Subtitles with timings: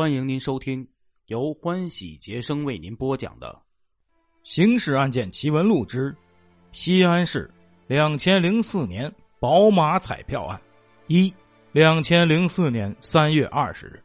[0.00, 0.88] 欢迎您收听
[1.26, 3.48] 由欢喜杰生为您播讲的
[4.44, 6.16] 《刑事案件奇闻录之
[6.72, 7.50] 西安市
[7.86, 10.58] 两千零四年宝马彩票案》
[11.06, 11.30] 一。
[11.72, 14.02] 两千零四年三月二十日，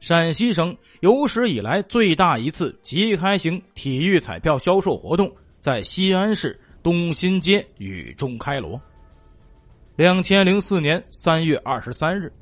[0.00, 8.80] 陕西省有史以来最大一次即开型体育彩票销售活动在西安市东新街雨中开锣。
[9.94, 12.32] 两千零四年三月二十三日，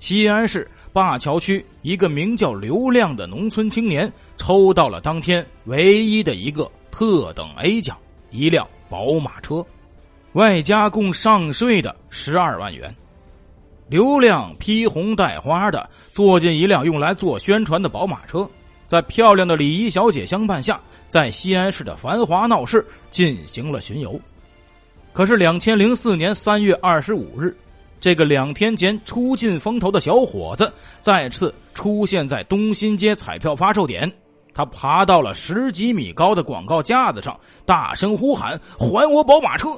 [0.00, 7.98] 西安市灞桥区一个名叫刘亮的农村青年抽到了当天唯一的一个特等 A 奖——
[8.32, 9.62] 一辆宝马车，
[10.32, 12.92] 外加共上税的十二万元。
[13.88, 18.48] 刘亮披红戴花的坐进一辆用来做宣传的宝马车，
[18.86, 24.18] 在漂亮的礼仪小姐相伴下，在西安市的繁华闹市进行了巡游。
[25.12, 27.54] 可是，两千零四年三月二十五日，
[28.00, 34.10] 这个两天前出尽风头的小伙子再次出现在东新街彩票发售点。
[34.52, 39.68] 他爬到了十几米高的广告架子上，大声呼喊：“还我宝马车！”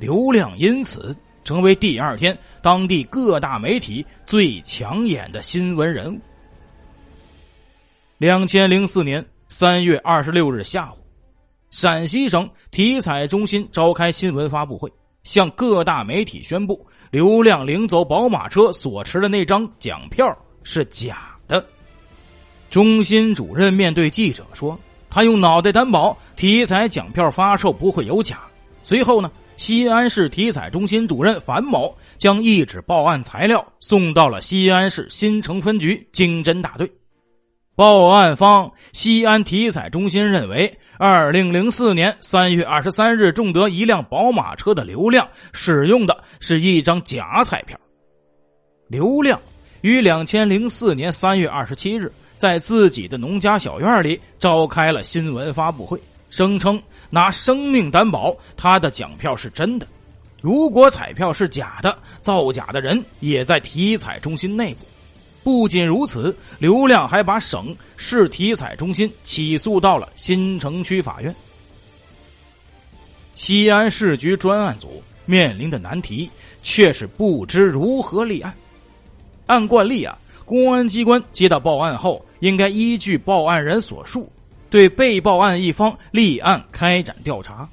[0.00, 1.16] 刘亮因此。
[1.44, 6.18] 成为第二天当地各大媒体最抢眼的新闻人物。
[8.18, 10.96] 两千零四年三月二十六日下午，
[11.70, 14.92] 陕西省体彩中心召开新闻发布会，
[15.26, 21.62] 向各大媒体宣布，刘亮领走宝马车所持的那张奖票是假的。
[22.70, 24.78] 中心主任面对记者说
[25.10, 28.40] ：“他用脑袋担保，体彩奖票发售不会有假。”
[28.82, 29.30] 随后呢？
[29.56, 36.86] 西安市体彩中心主任樊某将一纸报案材料送到了西安市新城分局经侦大队。
[37.76, 47.78] 报案方西安体彩中心认为，二零零四年三月二十三日中得一辆宝马车的刘亮使用的是一张假彩票。
[48.88, 49.38] 刘亮
[49.82, 56.00] 于两千零四年三月二十七日在自己的农家小院里召开了新闻发布会。
[56.30, 59.86] 声称拿生命担保，他的奖票是真的。
[60.40, 64.86] 如果彩票是假的，造假的人也在体彩中心内部。
[65.46, 71.32] 不仅如此，刘亮还把省市体彩中心起诉到了新城区法院。
[73.36, 76.28] 西安市局专案组面临的难题
[76.64, 78.52] 却是不知如何立案。
[79.46, 84.28] 按惯例啊，公安机关接到报案后，应该依据报案人所述。
[84.68, 87.68] 对被报案一方立案开展调查，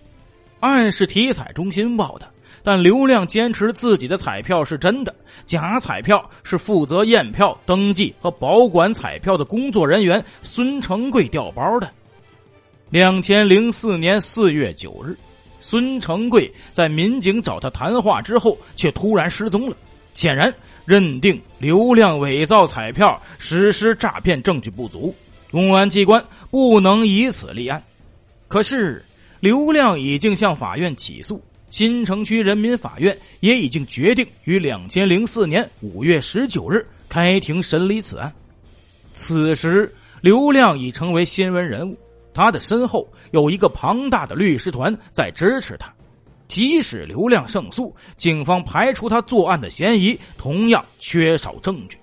[0.60, 2.32] 案是体彩中心报的，
[2.62, 5.16] 但刘亮坚持自己的彩票是真的，
[5.46, 11.90] 假彩票是负责验票、登记和保管彩票的工作人员孙成贵调包的。
[12.90, 15.18] 两千零四年四月九日，
[15.60, 19.76] 孙成贵在民警找他谈话之后，却突然失踪了。
[20.14, 20.54] 显然，
[20.86, 25.14] 认定刘亮伪造彩票、实施诈骗证据不足。
[25.50, 27.84] 公安机关不能以此立案，
[28.48, 29.04] 可是
[29.40, 31.40] 刘亮已经向法院起诉，
[31.74, 38.32] 新城区人民法院也已经决定于两千零四年五月十九日开庭审理此案。
[39.12, 39.92] 此时，
[40.22, 41.98] 刘亮已成为新闻人物，
[42.32, 45.92] 他的身后有一个庞大的律师团在支持他。
[46.48, 51.98] 即使刘亮胜诉，警方排除他作案的嫌疑，同样缺少证据。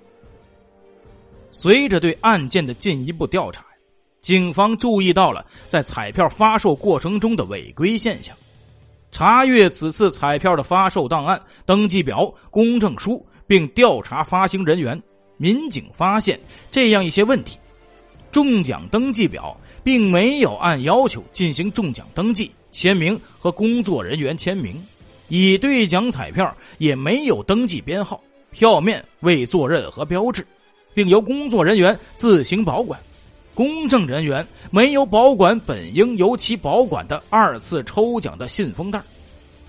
[1.53, 3.65] 随着对案件的进一步调查，
[4.21, 8.37] 警方注意到了在彩票发售过程中的违规现象。
[9.11, 15.01] 查阅此次彩票的发售档案、登记表、公证书，并调查发行人员，
[15.37, 16.39] 民警发现
[16.71, 17.59] 这样一些问题：
[18.31, 24.75] 中奖登记表并没有按要求进行中奖登记、签名和工作人员签名；
[25.29, 30.47] 已兑奖彩票也没有登记编号，票面未做任何标志。
[30.93, 33.01] 并由工作人员自行保管，
[33.61, 39.03] 公证人员没有保管本应由其保管的二次抽奖的信封袋，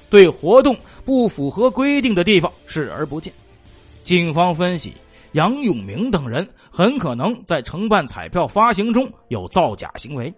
[0.10, 3.34] 对活动不符合规定的地方视而不见。
[4.02, 4.94] 警方分析，
[5.34, 10.34] 杨永明等人很可能在承办彩票发行中有造假行为。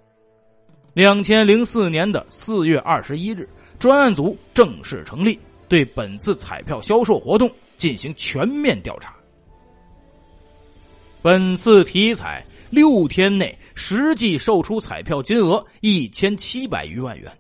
[0.96, 9.14] 两千零四年的四月二十一日，专案组正式成立，对本次彩票销售活动进行全面调查。
[11.24, 17.32] 本次体彩六天内实际售出彩票金额一千七百余万元，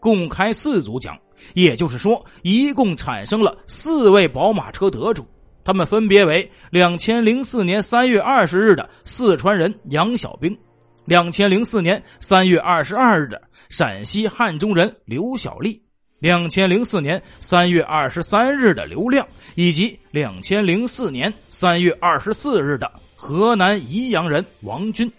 [0.00, 1.16] 共开四组奖，
[1.54, 5.24] 也就是说，一共产生了四位宝马车得主，
[5.62, 10.58] 他们分别为两千零四年三月二十日的四川人杨小兵，
[11.04, 15.80] 两千零四年三月二十二日的陕西汉中人刘小丽，
[16.18, 19.24] 两千零四年三月二十三日的刘亮，
[19.54, 22.90] 以及两千零四年三月二十四日的。
[23.20, 25.10] 河南宜阳人王军。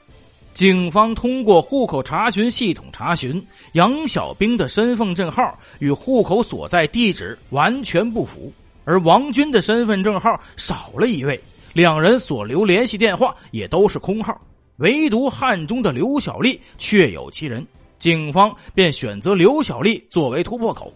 [0.53, 8.51] 警方通过户口查询系统查询，杨小兵的身份证号与户口所在地址完全不符，
[8.85, 11.37] 而王军的身份证号少了一位，
[11.73, 14.39] 两人所留联系电话也都是空号，
[14.77, 17.67] 唯独汉中的刘小丽确有其人。
[17.99, 20.93] 警方便选择刘小丽作为突破口。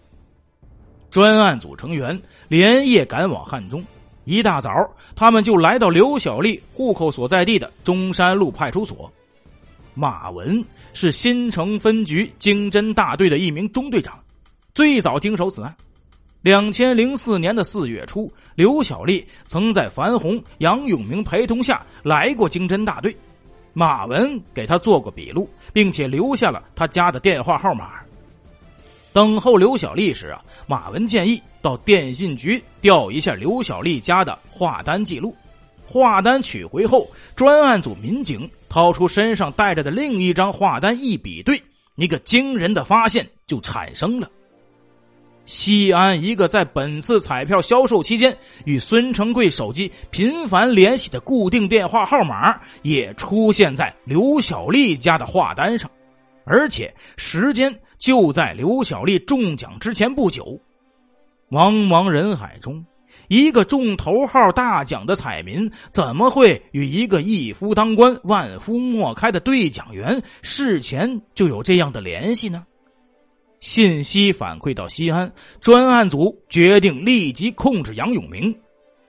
[1.10, 2.18] 专案组成员
[2.48, 3.84] 连夜赶往汉中，
[4.24, 4.70] 一大早，
[5.14, 9.10] 他们就来到刘小丽户口所在地的中山路派出所。
[9.94, 14.18] 马文是新城分局经侦大队的一名中队长，
[14.74, 15.74] 最早经手此案。
[16.42, 23.16] 两千零四年的四月初，刘小丽曾在樊红、杨永明陪同下来过经侦大队，
[23.72, 27.92] 马文给他做过笔录，并且留下了他家的电话号码。
[29.12, 35.34] 等候刘小丽时啊，马文建议到电信局调一下刘小丽家的话单记录。
[35.86, 41.58] 话单取回后，专案组民警掏出身上带着的另一张话单一比对，
[41.96, 44.30] 一个惊人的发现就产生了：
[45.46, 55.90] 西安一个在本次彩票销售期间与孙成贵手机频繁联系的固定电话号码，也出现在刘小丽家的话单上，
[56.44, 60.60] 而且时间就在刘小丽中奖之前不久。
[61.50, 62.84] 茫茫人海中。
[63.28, 72.66] 一个中头号大奖的彩民，怎么会与一个一夫当关、万夫莫开的兑奖员事前就有这样的联系呢？
[73.60, 78.54] 信息反馈到西安，专案组决定立即控制杨永明。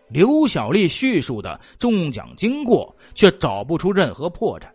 [0.08, 4.66] 刘小丽叙述的中奖经过却找不出任何破绽。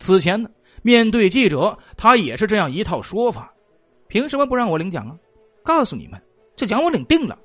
[0.00, 0.50] 此前呢，
[0.82, 3.52] 面对记者，他也是这样一套说法：
[4.08, 5.14] 凭什么不让我领奖啊？
[5.62, 6.20] 告诉你们，
[6.56, 7.38] 这奖我领定了。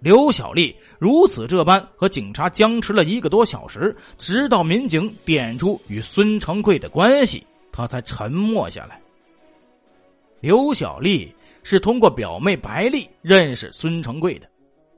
[0.00, 9.00] 刘小丽如此这般和警察僵持了一个多小时，直到民警点出与孙成贵的关系，他才沉默下来。
[10.40, 14.48] 刘小丽是通过表妹白丽认识孙成贵的。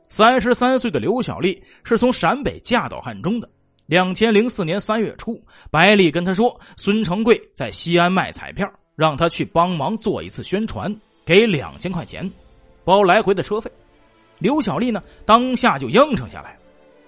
[0.06, 3.48] 三十三岁的刘小丽是从陕北嫁到汉中的。
[3.86, 5.40] 两千零四年三月初，
[5.70, 10.94] 白丽跟他说，孙成贵在西安卖彩票，让他去帮忙做一次宣传，
[11.24, 12.30] 给两千块钱，
[12.84, 13.70] 包来回的车费。
[14.38, 16.58] 刘小丽呢，当下就应承下来。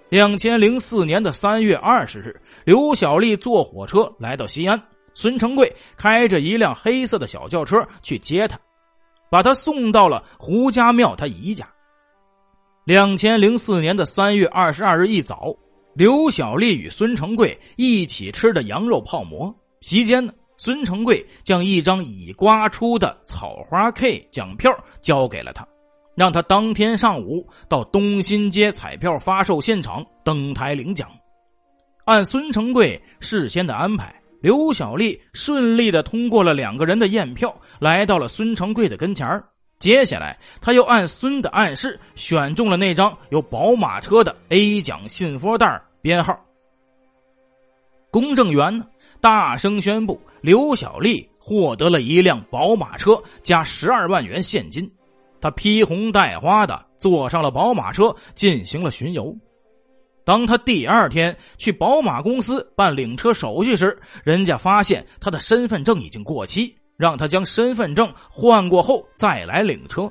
[0.08, 4.78] 两千零四年的三月二十日，刘小丽坐火车来到西安，
[5.14, 8.58] 孙成贵开着一辆黑色的小轿车去接她，
[9.30, 11.66] 把她送到了胡家庙他姨家。
[12.84, 15.54] 两千零四年的三月二十二日一早，
[15.94, 19.54] 刘小丽与孙成贵一起吃的羊肉泡馍。
[19.80, 20.32] 席间呢，
[20.64, 25.66] 孙成贵将一张已刮出的草花 K 奖票交给了他。
[26.14, 31.10] 让他当天上午到东新街彩票发售现场登台领奖。
[32.04, 39.26] 按孙成贵事先的安排，刘小丽顺利的通过了两个人的验票，来到了孙成贵的跟前
[39.80, 46.38] 接下来，他又按孙的暗示，选中了那张有宝马车的 A 奖信封袋编号。
[48.12, 48.84] 公证员呢，
[49.20, 54.90] 大声宣布刘小丽获得了一辆宝马车加十二万元现金。
[55.40, 59.34] 他披红戴花的坐上了宝马车，进行了巡游。
[60.24, 70.10] 当他第二天去宝马公司办领车手续时，人家发现他的身份证已经过期，让他将身份证换过后再来领车。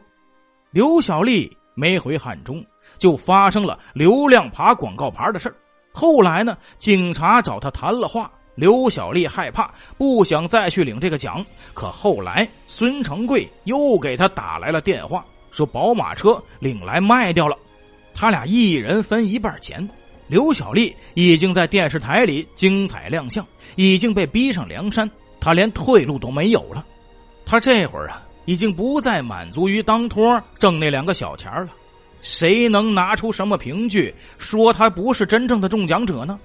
[0.71, 2.65] 刘小丽没回汉中，
[2.97, 5.53] 就发生了流量爬广告牌的事
[5.93, 8.31] 后来呢，警察找他谈了话。
[8.55, 11.43] 刘小丽害怕，不想再去领这个奖。
[11.73, 17.57] 可后来，孙成贵又给他打来了电话，说宝马车领来卖掉了，
[18.13, 19.87] 他俩一人分一半钱。
[20.27, 26.85] 刘小丽已经在电视台里精彩亮相，已经被逼上梁山，他连退路都没有了。
[27.45, 31.69] 他这会儿啊，已经不再满足于当托挣那两个小钱了。
[32.21, 36.39] 谁能拿出什么凭据说他不是真正的中奖者呢？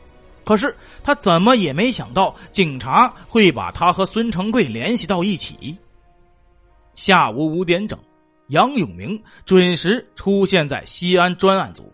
[0.46, 0.72] 可是
[1.02, 5.76] 他怎么也没想到，警察会把他和孙成贵联系到一起。
[6.94, 7.98] 下午五点整，
[8.50, 11.92] 杨永明准时出现在西安专案组。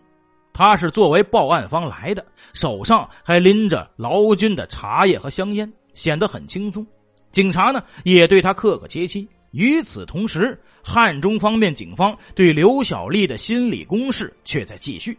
[0.53, 6.85] 他是作为报案方来的，手上还拎着劳军的茶叶和香烟，显得很轻松。
[7.31, 9.27] 警察呢也对他客客气气。
[9.49, 15.17] 与此同时，汉中方面警方对刘小丽的心理攻势却在继续。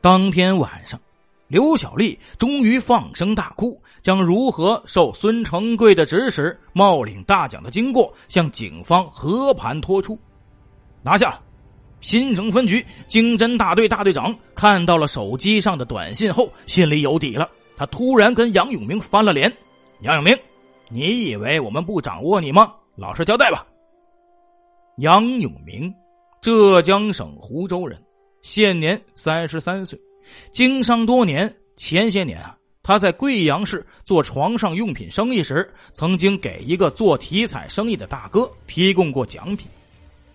[0.00, 0.98] 当天晚上。
[1.54, 10.18] 刘小丽终于放声大哭，将如何受孙成贵的指使冒领大奖的经过向警方和盘托出。
[11.00, 11.40] 拿下，
[12.00, 17.48] 新城分局经侦大队大队长看到了手机上的短信后，心里有底了。
[17.76, 19.56] 他突然跟杨永明翻了脸
[20.02, 20.36] ：“杨永明，
[20.88, 22.74] 你以为我们不掌握你吗？
[22.96, 23.64] 老实交代吧。”
[24.98, 25.94] 杨永明，
[26.42, 28.02] 浙江省湖州人，
[28.42, 29.96] 现年三十三岁，
[30.52, 31.54] 经商多年。
[31.76, 39.66] 前些年啊，他在贵阳市做床上用品生意时，曾经给一个做体彩生意的大哥提供过奖品。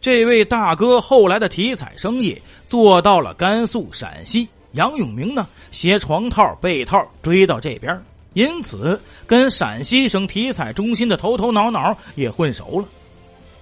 [0.01, 7.97] 这位大哥后来的体彩生意做到了甘肃、陕西，杨永明呢携床套、被套追到这边，
[8.33, 12.87] 因此跟陕西省体彩中心的头头脑脑也混熟了。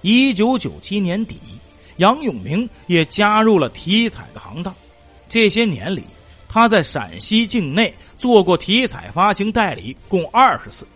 [0.00, 1.36] 一九九七年底，
[1.98, 4.74] 杨永明也加入了体彩的行当。
[5.28, 6.02] 这些年里，
[6.48, 10.86] 他在陕西境内做过体彩发行代理，共二十次，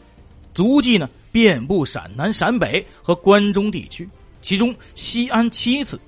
[0.55, 4.09] 足迹呢遍布陕南、陕北和关中地区，
[4.41, 6.01] 其中西安七次。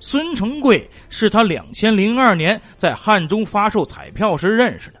[0.00, 5.00] 孙成贵是他两千零二年在汉中发售彩票时认识的。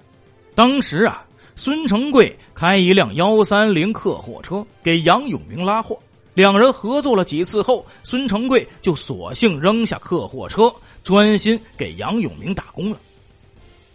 [0.54, 5.98] 当时啊，孙成贵开一辆幺三零客货车给杨永明拉货。
[6.34, 10.70] 两人合作了几次后，孙成贵就索性扔下客货车，
[11.02, 12.98] 专心给杨永明打工了。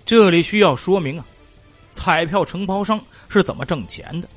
[0.06, 1.26] 这里需要说明啊，
[1.92, 4.28] 彩票承包商是怎么挣钱的？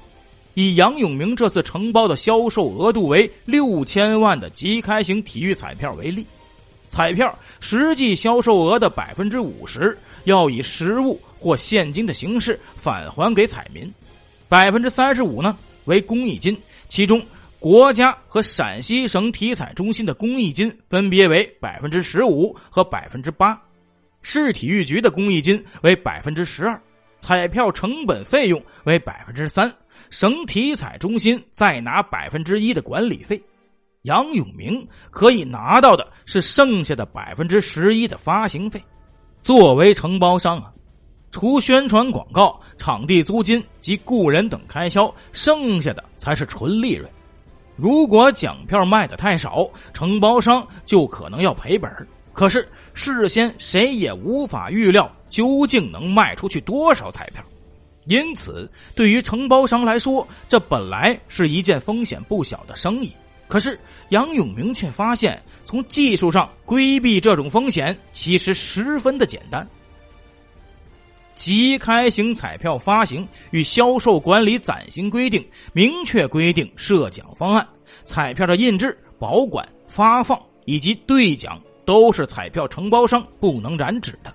[0.55, 6.27] 以杨永明这次承包的销售额度为六千万的即开型体育彩票为例，
[6.89, 13.93] 彩票实际销售额的百分之五十要以实物或现金的形式返还给彩民，
[14.49, 16.57] 百分之三十五呢为公益金，
[16.89, 17.23] 其中。
[17.61, 23.61] 国家和陕西省体彩中心的公益金分别为百分之十五和百分之八，
[24.23, 26.81] 市体育局的公益金为百分之十二，
[27.19, 29.73] 彩票成本费用为百分之三，
[30.11, 33.41] 省体彩中心再拿百分之一的管理费，
[34.03, 38.83] 杨永明可以拿到的是剩下的百分之十一的发行费。
[39.41, 40.73] 作为承包商啊，
[41.31, 47.11] 除宣传广告、场地租金及雇人等开销，剩下的才是纯利润。
[47.77, 51.91] 如果奖票卖的太少，承包商就可能要赔本
[52.39, 57.45] 可是事先谁也无法预料究竟能卖出去多少彩票，
[58.05, 63.13] 因此对于承包商来说，这本来是一件风险不小的生意。
[63.49, 63.77] 可是
[64.11, 69.69] 杨永明却发现，从技术上规避这种风险其实十分的简单。
[71.35, 77.69] 即开型彩票发行与销售管理暂行规定明确规定设奖方案，
[78.05, 84.31] 彩票的印制、保管、发放以及兑奖都是彩票承包商不能染指的。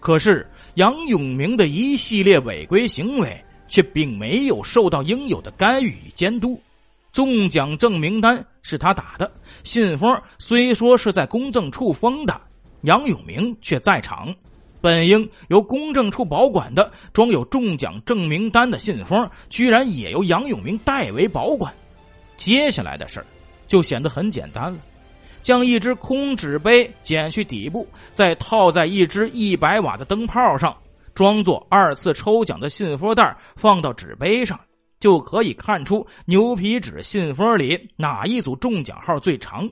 [0.00, 6.60] 可是杨永明的一系列违规行为却并没有受到应有的干预与监督。
[7.12, 9.30] 中奖证明单是他打的，
[9.62, 12.40] 信封虽说是在公证处封的，
[12.80, 14.34] 杨永明却在场。
[14.80, 21.72] 本应由公证处保管的装有中奖证明单的信封，居然也由杨永明代为保管。
[22.36, 23.26] 接下来的事儿
[23.68, 24.80] 就显得很简单了：
[25.42, 30.76] 将一只空纸杯剪去底部，再套在一只一百瓦的灯泡上，
[31.14, 34.58] 装作二次抽奖的信封袋，放到纸杯上，
[35.00, 39.68] 就可以看出牛皮纸信封里哪一组中奖号最长。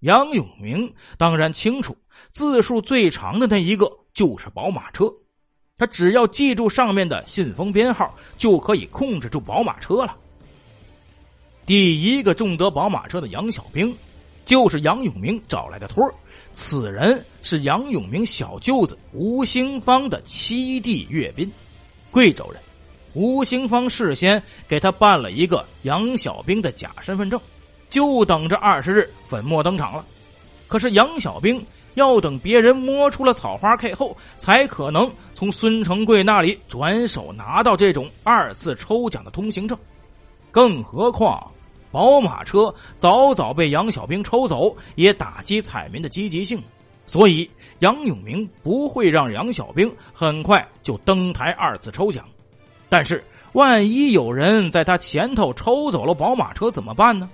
[0.00, 1.96] 杨永明当然清楚，
[2.30, 3.90] 字数最长的那一个。
[4.14, 5.04] 就是宝马车，
[5.76, 10.16] 他只要记住上面的信封编号，就可以控制住宝马车了。
[11.64, 13.96] 第一个中得宝马车的杨小兵，
[14.48, 16.14] 就是杨永明找来的托儿
[16.52, 21.52] 此人是杨永明小舅子吴兴芳的七弟岳斌，
[22.10, 22.58] 贵州人。
[23.12, 27.38] 吴兴芳事先给他办了一个杨小兵的假身份证，
[27.90, 30.02] 就等着二十日粉墨登场了。
[30.66, 31.64] 可是杨小兵。
[31.94, 39.76] 要等别人摸出了草花 K 后，才可能从孙成贵那里转手拿到这种二次抽奖的通行证。
[40.52, 41.50] 更何况，
[41.90, 46.62] 宝马车早早被杨小兵抽走，也打击彩民的积极性。
[47.06, 52.24] 所以，杨永明不会让杨小兵很快就登台二次抽奖。
[52.90, 57.30] 但是，万一有人在他前头抽走了宝马车，怎么办呢？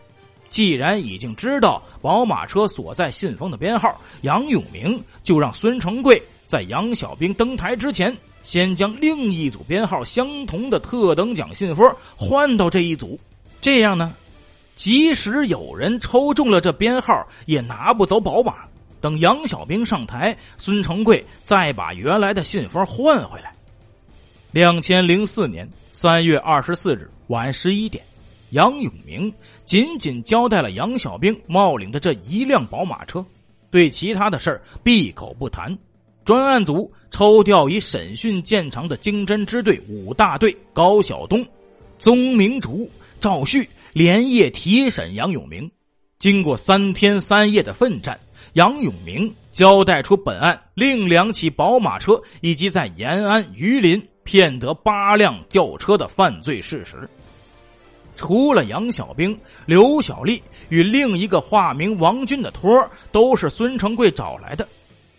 [0.49, 13.19] 既然已经知道宝马车所在信封的编号，杨永明就让孙成贵在杨小兵登台之前，先将另一组编号相同的特等奖信封换到这一组。
[13.61, 14.15] 这样呢，
[14.75, 18.57] 即使有人抽中了这编号，也拿不走宝马。
[19.01, 23.55] 等杨小兵上台，孙成贵再把原来的信封换回来。
[24.51, 28.03] 两千零四年三月二十四日晚十一点。
[28.51, 29.33] 杨永明
[29.65, 33.25] 仅仅交代了杨小兵冒领的这一辆宝马车，
[33.71, 35.77] 对其他的事儿闭口不谈。
[36.25, 41.45] 专案组抽调以审讯见长的经侦支队五大队高晓东、
[41.99, 42.89] 宗明竹、
[43.25, 45.71] 赵旭连夜提审杨永明。
[46.19, 48.21] 经过三天三夜的奋战，
[48.53, 57.09] 杨永明交代出本案另两起宝马车以及在延安榆林骗得八辆轿车的犯罪事实。
[58.15, 62.71] 除了杨小兵、刘小丽与另一个化名王军的托
[63.11, 64.69] 都是孙成贵找来的。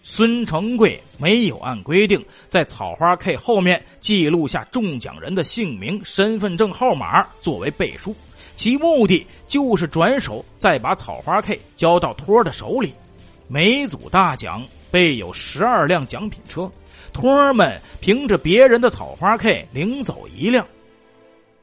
[0.08, 8.16] 孙成贵没有按规定在草花 K 后面记录下中奖人的姓名、身份证号码作为背书，
[8.56, 12.94] 其目的就是转手再把草花 K 交到托儿的手里。
[13.48, 16.72] 每组大奖备有十二辆奖品车，
[17.12, 20.68] 托儿们凭着别人的草花 K 领走一辆。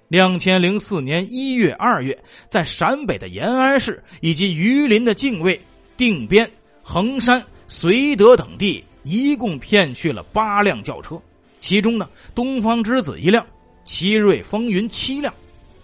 [0.08, 2.18] 两千零四年一月、二月，
[2.48, 5.58] 在陕北的延安市以及榆林的泾渭、
[5.96, 6.50] 定边、
[6.82, 7.40] 衡山。
[7.72, 11.18] 绥德等地一共骗去了八辆轿车，
[11.58, 13.44] 其中呢，东方之子一辆，
[13.86, 15.32] 奇瑞风云七辆。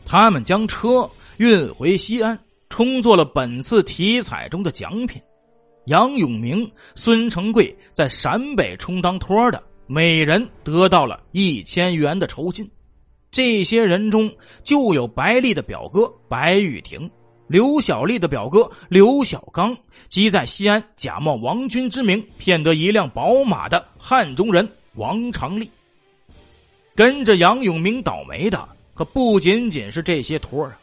[0.04, 5.18] 他们将车运回西安，充作了本次体彩中的奖品。
[5.86, 12.70] 杨永明、孙成贵在陕北充当托的，每人得到了一千元的酬金。
[13.30, 14.30] 这些人中，
[14.62, 17.10] 就有白丽的表哥白玉婷。
[17.48, 19.74] 刘小丽的表哥刘小刚，
[20.08, 25.68] 即在西安假冒王军之名骗得一辆宝马的汉中人王长利。
[26.94, 30.78] 跟着杨永明倒霉的可不仅仅是这些托儿啊！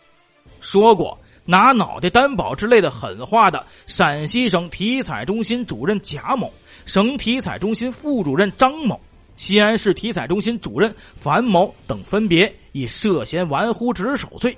[0.59, 6.51] 说过拿脑袋担保之类的狠话的陕西省体彩中心主任贾某、
[6.85, 8.99] 省体彩中心副主任张某、
[9.35, 14.57] 西安市体彩中心主任樊某等，分别以涉嫌玩忽职守罪。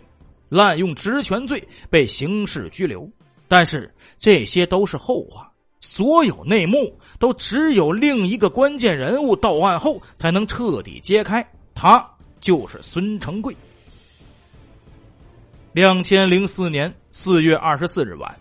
[0.50, 3.10] 滥用职权罪被刑事拘留，
[3.48, 12.06] 但是这些都是后话，所有内幕都只有另一个关键人物到案后才能彻底揭开，他
[12.39, 13.56] 就是孙成贵。
[15.74, 18.36] 两千零四年四月二十四日晚，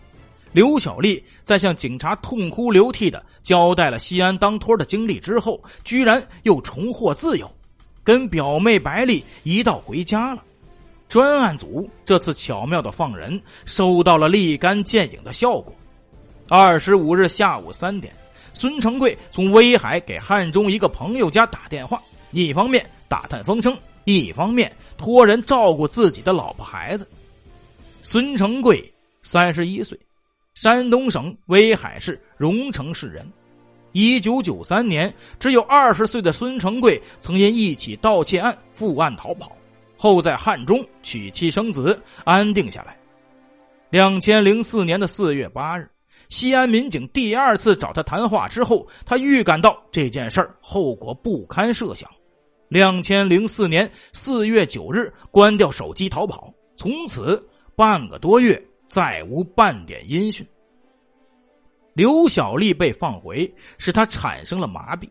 [0.51, 7.47] 刘小丽在向警察痛哭流涕的交代了西安当托的经历之后，居然又重获自由，
[8.03, 10.43] 跟表妹白丽一道回家了。
[11.09, 15.73] 专案组这次巧妙的放人，收到了立竿见影的效果。
[16.49, 18.13] 二十五日下午三点，
[18.53, 27.07] 孙成贵从威海给汉中一个朋友家打电话，一方面打探风声，一方面托人照顾自己的老婆孩子。
[28.01, 29.97] 孙成贵三十一岁，
[30.55, 33.25] 山东省威海市荣成市人。
[33.93, 39.56] 一九九三年，只有二十岁的孙成贵曾因一起盗窃案负案逃跑。
[39.97, 42.97] 后在汉中娶妻生子，安定下来。
[43.89, 45.89] 两千零四年的四月八日，
[46.29, 52.09] 西安民警第二次找他谈话之后，他预感到这件事后果不堪设想。
[52.69, 57.41] 两千零四年四月九日，关掉手机逃跑，从此
[57.75, 60.45] 半个多月再无半点音讯。
[61.93, 65.07] 刘小丽被放回，使他产生了麻痹。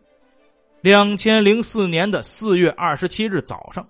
[0.81, 3.85] 两千零四年的四月二十七日早上。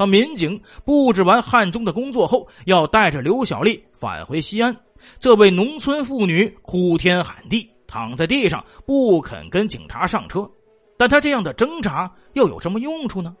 [0.00, 4.74] 当民警布置完汉中的工作后，要带着刘小丽返回西安。
[5.18, 10.50] 这位农村妇女哭天喊地，躺在地上不肯跟警察上车。
[10.96, 13.36] 但她这样的挣扎又有什么用处呢？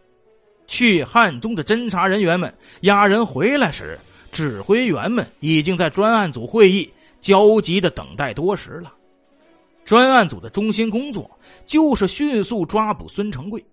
[0.66, 3.98] 去汉中的侦查人员们押人回来时，
[4.30, 6.92] 指挥员们已经在专案组会议
[7.22, 8.92] 焦急的等待多时了。
[9.82, 11.30] 专案组的中心工作
[11.64, 13.64] 就是迅速抓捕孙成贵。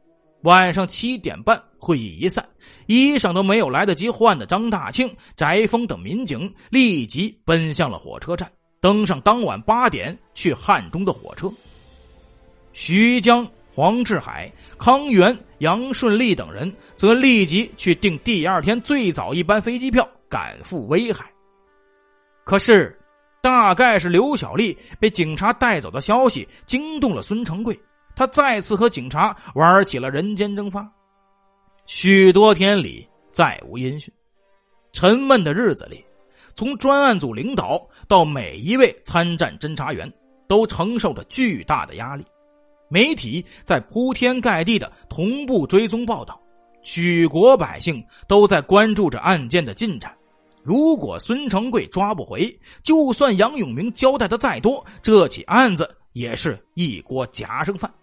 [0.48, 2.48] 晚上七点半，会议一散，
[2.86, 11.52] 衣裳都没有来得及换的张大庆、翟峰等民警立即奔向了火车站，登上当晚八点去汉中的火车。
[12.72, 21.30] 徐江、黄志海、康源、杨顺利等人则立即去订第二天最早一班飞机票，赶赴威海。
[22.46, 22.98] 可是，
[23.42, 27.78] 大概是刘小丽被警察带走的消息惊动了孙成贵。
[28.18, 30.92] 他再次和警察玩起了人间蒸发，
[31.86, 34.12] 许多天里再无音讯。
[34.92, 36.04] 沉闷的日子里，
[36.56, 40.12] 从专案组领导到每一位参战侦查员，
[40.48, 42.26] 都承受着巨大的压力。
[42.90, 46.42] 媒体在铺天盖地的同步追踪报道，
[46.82, 50.12] 举国百姓都在关注着案件的进展。
[50.64, 52.50] 如果孙成贵抓不回，
[52.82, 57.94] 就算杨永明交代的再多，这起案子也是一锅夹生饭。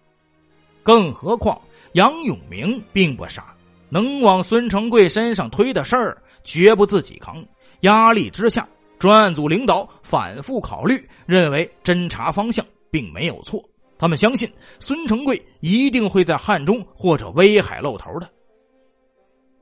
[0.85, 1.59] 更何况
[1.93, 3.55] 杨永明并不傻，
[3.89, 7.43] 能往孙成贵身上推的事儿绝不自己扛。
[7.79, 8.69] 压力之下，
[8.99, 13.59] 专案组领导反复考虑，认为侦查方向并没有错。
[13.97, 14.47] 他们相信
[14.79, 18.29] 孙成贵一定会在汉中或者威海露头的。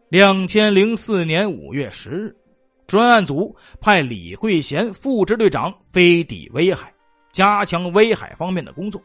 [0.10, 2.36] 两千零四年五月十日，
[2.86, 6.94] 专案组派李慧贤副支队长飞抵威海，
[7.32, 9.02] 加强威海方面的工作。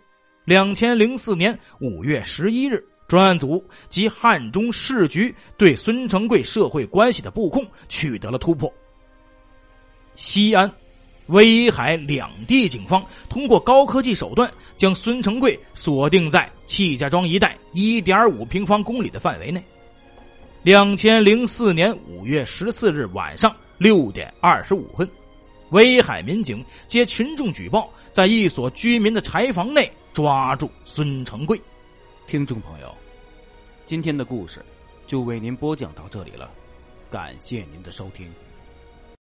[0.49, 8.73] 两千零四年五月十一日，专案组及汉中市局对孙成贵社会关系的布控取得了突破。
[10.15, 10.73] 西安。
[11.27, 19.63] 威海两地警方通过高科技手段，将孙成贵锁定在戚家庄一带一点五平方公里的范围内。
[20.63, 25.07] 两千零四年五月十四日晚上六点二十五分，
[25.73, 31.61] 威海民警接群众举报，在一所居民的柴房内抓住孙成贵。
[32.27, 32.93] 听众朋友，
[33.87, 34.61] 今天的故事
[35.07, 36.51] 就为您播讲到这里了，
[37.09, 38.29] 感谢您的收听。